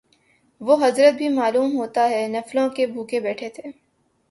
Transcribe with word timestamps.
وہ 0.61 0.77
حضرت 0.81 1.13
بھی 1.13 1.27
معلوم 1.29 1.75
ہوتا 1.75 2.09
ہے 2.09 2.27
نفلوں 2.29 2.69
کے 2.69 2.85
بھوکے 2.87 3.19
بیٹھے 3.19 3.49
تھے 3.49 3.69